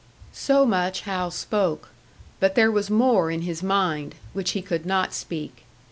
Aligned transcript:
So 0.33 0.65
much 0.65 1.01
Hal 1.01 1.29
spoke; 1.29 1.89
but 2.39 2.55
there 2.55 2.71
was 2.71 2.89
more 2.89 3.29
in 3.29 3.43
his 3.43 3.61
mind, 3.61 4.15
which 4.33 4.53
he 4.57 4.61
could 4.63 4.83
not 4.83 5.13
speak. 5.13 5.63